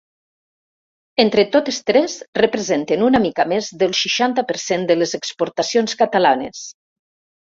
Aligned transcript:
Entre 1.23 1.43
totes 1.55 1.77
tres, 1.89 2.15
representen 2.39 3.03
una 3.09 3.21
mica 3.27 3.45
més 3.51 3.69
del 3.83 3.93
seixanta 3.99 4.47
per 4.53 4.57
cent 4.63 4.89
de 4.93 4.97
les 5.01 5.13
exportacions 5.21 5.97
catalanes. 6.03 6.65